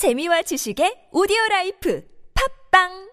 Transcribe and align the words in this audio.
재미와 0.00 0.40
지식의 0.48 1.12
오디오 1.12 1.36
라이프. 1.50 2.00
팟빵 2.32 3.09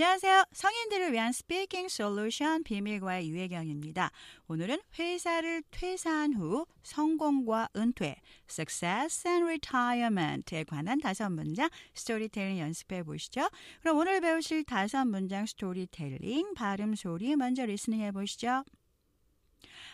안녕하세요. 0.00 0.44
성인들을 0.52 1.12
위한 1.12 1.32
speaking 1.32 1.88
솔루션 1.88 2.62
비밀과의 2.62 3.28
유혜경입니다. 3.30 4.12
오늘은 4.46 4.80
회사를 4.96 5.64
퇴사한 5.72 6.34
후 6.34 6.66
성공과 6.84 7.68
은퇴, 7.74 8.14
success 8.48 9.26
and 9.26 9.42
retirement에 9.42 10.62
관한 10.62 11.00
다섯 11.00 11.30
문장 11.30 11.68
스토리텔링 11.94 12.60
연습해 12.60 13.02
보시죠. 13.02 13.48
그럼 13.80 13.96
오늘 13.98 14.20
배우실 14.20 14.62
다섯 14.62 15.04
문장 15.04 15.46
스토리텔링 15.46 16.54
발음 16.54 16.94
소리 16.94 17.34
먼저 17.34 17.66
리스닝 17.66 18.00
해 18.00 18.12
보시죠. 18.12 18.62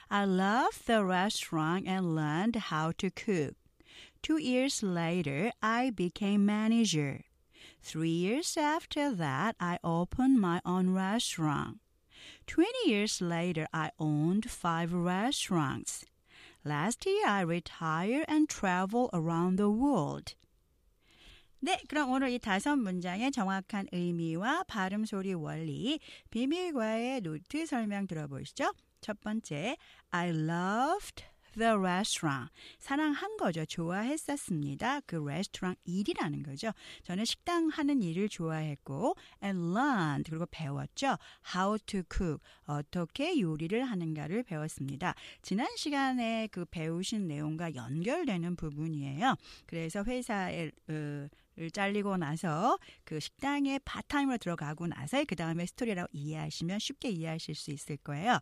I 0.08 0.26
left 0.26 0.84
the 0.84 1.02
restaurant 1.02 1.88
and 1.88 2.14
learned 2.14 2.60
how 2.70 2.92
to 2.98 3.08
cook. 3.08 3.56
Two 4.20 4.36
years 4.36 4.84
later, 4.84 5.50
I 5.62 5.90
became 5.90 6.44
manager. 6.44 7.20
Three 7.81 8.09
years 8.09 8.57
after 8.57 9.13
that, 9.15 9.55
I 9.59 9.79
opened 9.83 10.39
my 10.39 10.61
own 10.65 10.93
restaurant. 10.93 11.79
Twenty 12.45 12.89
years 12.89 13.21
later, 13.21 13.67
I 13.73 13.91
owned 13.97 14.49
five 14.49 14.93
restaurants. 14.93 16.05
Last 16.65 17.05
year, 17.05 17.25
I 17.25 17.41
retired 17.41 18.25
and 18.27 18.49
traveled 18.49 19.09
around 19.13 19.57
the 19.57 19.69
world. 19.69 20.35
네, 21.61 21.77
그럼 21.87 22.11
오늘 22.11 22.29
이 22.31 22.39
다섯 22.39 22.77
문장의 22.77 23.31
정확한 23.31 23.87
의미와 23.91 24.63
발음 24.63 25.05
소리 25.05 25.33
원리, 25.33 25.99
비밀과의 26.29 27.21
노트 27.21 27.65
설명 27.65 28.07
들어보시죠. 28.07 28.73
첫 29.01 29.19
번째, 29.21 29.77
I 30.11 30.29
loved 30.29 31.23
the 31.58 31.74
restaurant. 31.78 32.50
사랑한 32.78 33.36
거죠. 33.36 33.64
좋아했었습니다. 33.64 35.00
그 35.00 35.16
레스토랑 35.16 35.76
일이라는 35.84 36.42
거죠. 36.42 36.70
저는 37.02 37.24
식당 37.24 37.68
하는 37.68 38.02
일을 38.02 38.28
좋아했고 38.28 39.16
and 39.42 39.76
learned 39.76 40.30
그리고 40.30 40.46
배웠죠. 40.50 41.16
how 41.54 41.78
to 41.86 42.02
cook 42.12 42.38
어떻게 42.66 43.40
요리를 43.40 43.82
하는가를 43.84 44.42
배웠습니다. 44.42 45.14
지난 45.42 45.66
시간에 45.76 46.48
그 46.50 46.64
배우신 46.64 47.26
내용과 47.28 47.74
연결되는 47.74 48.56
부분이에요. 48.56 49.36
그래서 49.66 50.02
회사에 50.04 50.70
어, 50.88 51.28
를 51.56 51.70
잘리고 51.70 52.16
나서 52.16 52.78
그 53.04 53.20
식당에 53.20 53.78
파트타임으로 53.84 54.38
들어가고 54.38 54.88
나서 54.88 55.24
그 55.24 55.36
다음에 55.36 55.66
스토리라고 55.66 56.08
이해하시면 56.12 56.80
쉽게 56.80 57.10
이해하실 57.10 57.54
수 57.54 57.70
있을 57.70 57.96
거예요. 57.98 58.40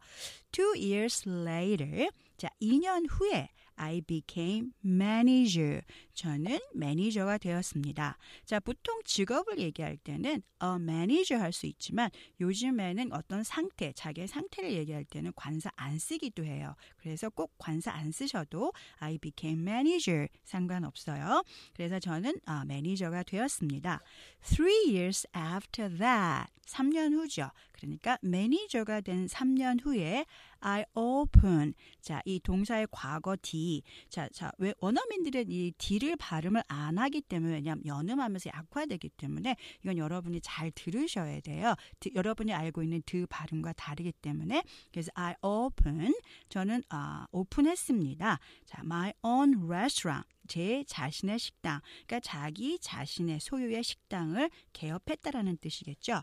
Two 0.51 0.73
years 0.77 1.29
later, 1.29 2.09
자 2.39 2.49
2년 2.63 3.07
후에 3.11 3.51
I 3.83 4.01
became 4.03 4.71
manager. 4.85 5.83
저는 6.15 6.61
매니저가 6.73 7.39
되었습니다. 7.39 8.17
자, 8.45 8.61
보통 8.61 9.01
직업을 9.05 9.59
얘기할 9.59 9.97
때는 9.97 10.43
a 10.63 10.77
manager 10.77 11.43
할 11.43 11.53
수 11.53 11.67
있지만 11.67 12.09
요즘에는 12.41 13.13
어떤 13.13 13.43
상태, 13.43 13.93
자기의 13.93 14.29
상태를 14.29 14.73
얘기할 14.73 15.05
때는 15.05 15.33
관사 15.35 15.71
안 15.75 15.99
쓰기도 15.99 16.45
해요. 16.45 16.77
그래서 16.97 17.29
꼭 17.29 17.53
관사 17.59 17.91
안 17.91 18.13
쓰셔도 18.13 18.73
I 18.99 19.19
became 19.19 19.61
manager 19.63 20.29
상관없어요. 20.45 21.43
그래서 21.75 21.99
저는 21.99 22.39
아, 22.47 22.65
매니저가 22.65 23.25
되었습니다. 23.25 24.01
Three 24.43 24.95
years 24.95 25.27
after 25.37 25.91
that. 25.99 26.53
3년 26.67 27.13
후죠. 27.15 27.51
그러니까 27.87 28.19
매니저가 28.23 29.01
된 29.03 29.27
3년 29.27 29.85
후에 29.85 30.25
I 30.61 30.85
open. 30.95 31.75
자, 32.01 32.23
이 32.25 32.39
동사의 32.41 32.87
과거 32.91 33.37
D. 33.41 33.83
자, 34.09 34.29
자, 34.33 34.53
왜 34.59 34.73
원어민들은 34.79 35.51
이 35.51 35.73
D를 35.77 36.17
발음을 36.17 36.63
안 36.69 36.99
하기 36.99 37.23
때문에 37.23 37.55
왜냐하면 37.55 37.85
연음하면서 37.85 38.51
약화되기 38.55 39.11
때문에 39.11 39.57
이건 39.83 39.99
여러분이 39.99 40.41
잘 40.41 40.71
들으셔야 40.71 41.41
돼요. 41.41 41.75
드, 42.01 42.11
여러분이 42.15 42.53
알고 42.53 42.83
있는 42.83 43.03
드 43.05 43.27
발음과 43.29 43.73
다르기 43.73 44.13
때문에 44.13 44.63
그래서 44.93 45.11
I 45.15 45.35
open. 45.43 46.15
저는 46.49 46.83
아, 46.89 47.27
오픈했습니다. 47.33 48.39
자, 48.67 48.81
my 48.85 49.13
own 49.23 49.65
restaurant. 49.67 50.27
제 50.49 50.85
자신의 50.87 51.39
식당, 51.39 51.81
그러니까 52.07 52.21
자기 52.21 52.79
자신의 52.79 53.41
소유의 53.41 53.83
식당을 53.83 54.51
개업했다라는 54.73 55.59
뜻이겠죠. 55.59 56.23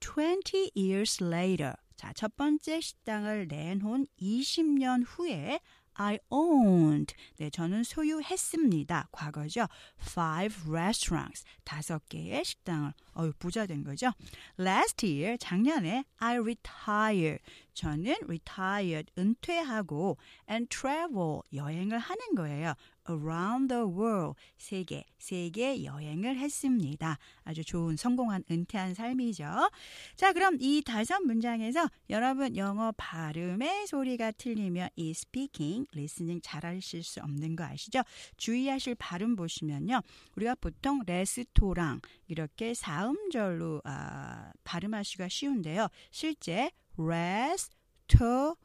20 0.00 0.72
years 0.76 1.22
later. 1.22 1.74
자, 1.96 2.12
첫 2.12 2.36
번째 2.36 2.80
식당을 2.80 3.48
내놓은 3.48 4.06
20년 4.20 5.04
후에 5.06 5.60
I 5.98 6.18
owned. 6.30 7.14
네, 7.38 7.50
저는 7.50 7.82
소유했습니다. 7.82 9.08
과거죠. 9.10 9.66
Five 10.00 10.70
restaurants. 10.70 11.44
다섯 11.64 12.08
개의 12.08 12.44
식당을. 12.44 12.92
어유 13.18 13.32
부자 13.40 13.66
된 13.66 13.82
거죠. 13.82 14.12
Last 14.58 15.04
year, 15.04 15.36
작년에 15.38 16.04
I 16.18 16.38
retired. 16.38 17.42
저는 17.78 18.16
retired, 18.24 19.12
은퇴하고 19.16 20.16
and 20.50 20.68
travel, 20.68 21.42
여행을 21.52 21.96
하는 21.96 22.34
거예요. 22.34 22.74
around 23.08 23.68
the 23.72 23.84
world 23.84 24.36
세계 24.56 25.04
세계 25.16 25.84
여행을 25.84 26.36
했습니다. 26.38 27.18
아주 27.44 27.64
좋은 27.64 27.96
성공한 27.96 28.42
은퇴한 28.50 28.94
삶이죠. 28.94 29.70
자, 30.16 30.32
그럼 30.32 30.56
이 30.58 30.82
다섯 30.84 31.20
문장에서 31.20 31.88
여러분 32.10 32.56
영어 32.56 32.92
발음의 32.96 33.86
소리가 33.86 34.32
틀리면 34.32 34.88
이 34.96 35.10
speaking, 35.10 35.86
listening 35.94 36.42
잘하실 36.42 37.04
수 37.04 37.20
없는 37.20 37.54
거 37.54 37.62
아시죠? 37.62 38.02
주의하실 38.38 38.96
발음 38.96 39.36
보시면요. 39.36 40.02
우리가 40.34 40.56
보통 40.56 41.00
레스토랑 41.06 42.00
이렇게 42.26 42.74
사음절로 42.74 43.82
아, 43.84 44.50
발음하시기가 44.64 45.28
쉬운데요. 45.28 45.86
실제 46.10 46.72
restaurant 46.98 48.58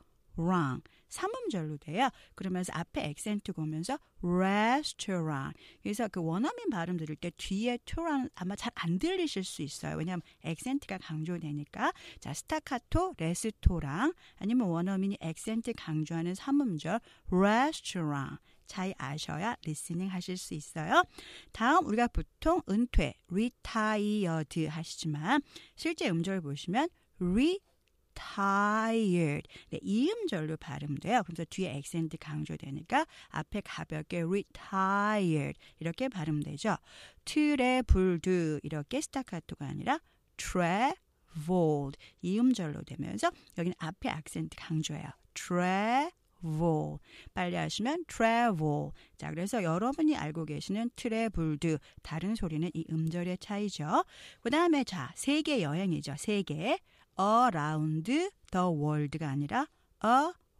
삼음절로 1.13 1.77
돼요. 1.77 2.09
그러면서 2.33 2.73
앞에 2.73 3.05
액센트가 3.05 3.61
오면서 3.61 3.99
restaurant. 4.23 5.55
그래서 5.83 6.07
그 6.07 6.19
원어민 6.23 6.71
발음 6.71 6.97
들을 6.97 7.15
때 7.15 7.29
뒤에 7.37 7.77
to랑 7.85 8.29
아마 8.33 8.55
잘 8.55 8.71
안 8.75 8.97
들리실 8.97 9.43
수 9.43 9.61
있어요. 9.61 9.95
왜냐하면 9.95 10.23
액센트가 10.41 10.97
강조되니까. 10.97 11.93
자, 12.19 12.33
스타카토, 12.33 13.13
레스토랑 13.17 14.13
아니면 14.37 14.67
원어민이 14.67 15.19
액센트 15.21 15.73
강조하는 15.77 16.33
삼음절 16.33 16.99
restaurant. 17.31 18.37
잘 18.65 18.93
아셔야 18.97 19.55
listening 19.65 20.07
하실 20.07 20.35
수 20.37 20.55
있어요. 20.55 21.03
다음 21.51 21.85
우리가 21.85 22.07
보통 22.07 22.61
은퇴, 22.67 23.13
retired 23.29 24.65
하시지만 24.65 25.41
실제 25.75 26.09
음절 26.09 26.41
보시면 26.41 26.89
re 27.19 27.59
tired. 28.13 29.47
네, 29.69 29.79
이음절로 29.81 30.57
발음돼요. 30.57 31.23
그래서 31.23 31.45
뒤에 31.49 31.75
액센트 31.75 32.17
강조되니까 32.17 33.05
앞에 33.29 33.61
가볍게 33.61 34.21
retired 34.21 35.59
이렇게 35.79 36.09
발음되죠. 36.09 36.77
traveled 37.25 38.59
이렇게 38.63 39.01
스타카토가 39.01 39.65
아니라 39.65 39.99
traveled 40.37 41.97
이음절로 42.21 42.83
되면서 42.83 43.31
여기는 43.57 43.75
앞에 43.77 44.09
액센트 44.09 44.55
강조해요. 44.57 45.09
travel 45.33 46.97
빨리 47.33 47.55
하시면 47.55 48.05
travel. 48.07 48.91
자, 49.17 49.29
그래서 49.29 49.63
여러분이 49.63 50.15
알고 50.15 50.45
계시는 50.45 50.91
traveled 50.95 51.77
다른 52.01 52.35
소리는 52.35 52.69
이 52.73 52.85
음절의 52.89 53.37
차이죠. 53.39 54.03
그 54.41 54.49
다음에 54.49 54.83
자, 54.83 55.11
세계 55.15 55.61
여행이죠. 55.61 56.15
세계 56.17 56.79
around 57.19 58.03
the 58.03 58.67
world가 58.67 59.29
아니라 59.29 59.67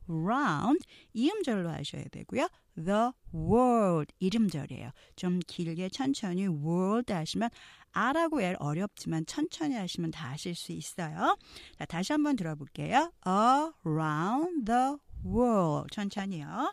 around 0.09 0.85
이음절로 1.13 1.69
하셔야 1.69 2.03
되고요. 2.11 2.47
the 2.75 3.11
world 3.33 4.13
이음절이에요. 4.19 4.91
좀 5.15 5.39
길게 5.45 5.89
천천히 5.89 6.47
world 6.47 7.11
하시면 7.13 7.49
R하고 7.91 8.41
L 8.41 8.55
어렵지만 8.59 9.25
천천히 9.25 9.75
하시면 9.75 10.11
다 10.11 10.31
하실 10.31 10.55
수 10.55 10.71
있어요. 10.71 11.37
자, 11.77 11.85
다시 11.85 12.11
한번 12.11 12.35
들어볼게요. 12.35 13.11
around 13.27 14.65
the 14.65 14.95
world 15.25 15.89
천천히요. 15.91 16.71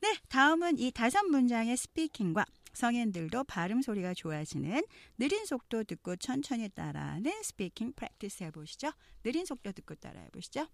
네, 0.00 0.16
다음은 0.28 0.78
이 0.78 0.90
다섯 0.90 1.22
문장의 1.24 1.76
speaking과 1.76 2.44
성인들도 2.77 3.43
발음 3.43 3.81
소리가 3.81 4.13
좋아지는 4.13 4.83
느린 5.17 5.45
속도 5.45 5.83
듣고 5.83 6.15
천천히 6.15 6.69
따라하는 6.69 7.31
스피킹 7.43 7.93
프랙티스 7.93 8.43
해보시죠. 8.45 8.91
느린 9.23 9.45
속도 9.45 9.71
듣고 9.71 9.95
따라해 9.95 10.29
보시죠. 10.29 10.67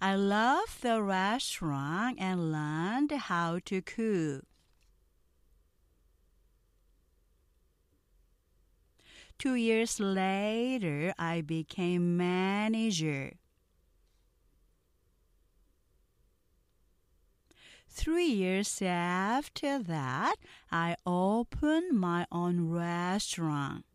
I 0.00 0.14
love 0.14 0.80
the 0.80 1.02
restaurant 1.02 2.20
and 2.20 2.52
learned 2.52 3.12
how 3.28 3.58
to 3.64 3.80
cook. 3.82 4.46
Two 9.38 9.54
years 9.54 10.00
later, 10.00 11.12
I 11.16 11.42
became 11.42 12.16
manager. 12.16 13.32
Three 17.87 18.27
years 18.27 18.81
after 18.81 19.79
that, 19.79 20.35
I 20.71 20.95
opened 21.05 21.97
my 21.99 22.27
own 22.31 22.69
restaurant. 22.69 23.85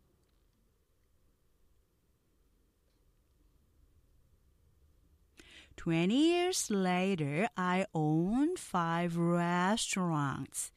Twenty 5.75 6.31
years 6.31 6.69
later, 6.69 7.47
I 7.55 7.85
owned 7.93 8.59
five 8.59 9.15
restaurants. 9.15 10.71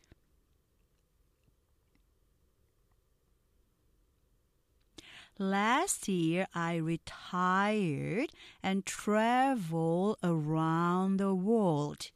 Last 5.39 6.07
year, 6.07 6.47
I 6.55 6.77
retired 6.77 8.31
and 8.63 8.87
traveled 8.87 10.19
around 10.23 11.17
the 11.17 11.35
world. 11.35 12.13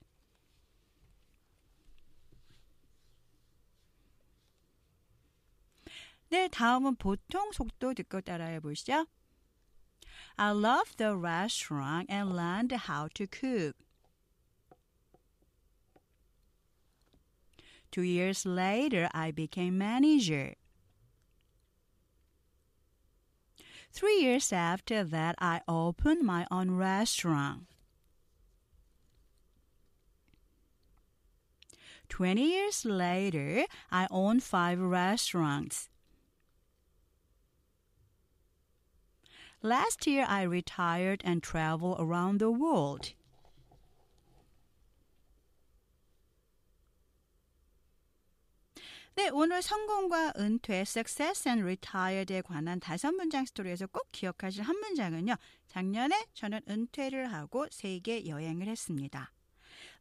네, 6.29 6.47
다음은 6.47 6.95
보통 6.95 7.51
속도 7.51 7.93
듣고 7.93 8.21
따라해 8.21 8.59
보시죠. 8.59 9.05
I 10.37 10.51
love 10.51 10.95
the 10.97 11.15
restaurant 11.15 12.09
and 12.09 12.33
learned 12.33 12.73
how 12.87 13.09
to 13.13 13.27
cook. 13.27 13.75
Two 17.91 18.03
years 18.03 18.45
later, 18.45 19.09
I 19.13 19.31
became 19.31 19.77
manager. 19.77 20.55
Three 23.91 24.21
years 24.21 24.53
after 24.53 25.03
that, 25.03 25.35
I 25.39 25.61
opened 25.67 26.23
my 26.23 26.47
own 26.49 26.71
restaurant. 26.71 27.67
20 32.07 32.41
years 32.41 32.85
later, 32.85 33.65
I 33.91 34.07
own 34.09 34.39
five 34.39 34.79
restaurants. 34.79 35.89
Last 39.66 40.06
year, 40.06 40.24
I 40.28 40.42
retired 40.42 41.22
and 41.24 41.42
traveled 41.42 41.98
around 41.98 42.38
the 42.38 42.52
world. 42.52 43.14
네, 49.16 49.28
오늘 49.32 49.62
성공과 49.62 50.34
은퇴, 50.38 50.82
success 50.82 51.48
and 51.48 51.64
retired에 51.64 52.42
관한 52.42 52.78
다섯 52.78 53.10
문장 53.10 53.44
스토리에서 53.44 53.88
꼭 53.88 54.06
기억하실 54.12 54.62
한 54.62 54.78
문장은요. 54.78 55.34
작년에 55.66 56.26
저는 56.34 56.60
은퇴를 56.68 57.32
하고 57.32 57.66
세계 57.72 58.24
여행을 58.28 58.68
했습니다. 58.68 59.32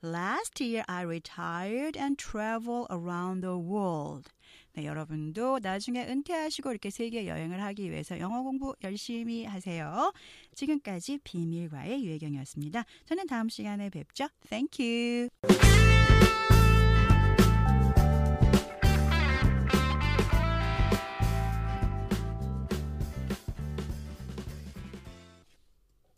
Last 0.04 0.64
year 0.64 0.84
I 0.88 1.04
retired 1.04 1.98
and 1.98 2.18
traveled 2.18 2.88
around 2.92 3.42
the 3.42 3.56
world. 3.56 4.30
네, 4.74 4.86
여러분도 4.86 5.60
나중에 5.62 6.06
은퇴하시고 6.06 6.70
이렇게 6.72 6.90
세계 6.90 7.28
여행을 7.28 7.62
하기 7.64 7.90
위해서 7.90 8.20
영어 8.20 8.44
공부 8.44 8.76
열심히 8.84 9.46
하세요. 9.46 10.12
지금까지 10.54 11.20
비밀과의 11.24 12.06
유혜경이었습니다. 12.06 12.84
저는 13.06 13.28
다음 13.28 13.48
시간에 13.50 13.90
뵙죠. 13.90 14.28
Thank 14.50 14.86
you. 14.86 15.85